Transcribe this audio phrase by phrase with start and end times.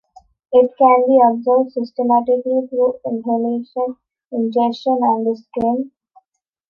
[0.51, 3.97] It can be absorbed systemically through inhalation,
[4.31, 5.91] ingestion, and the skin.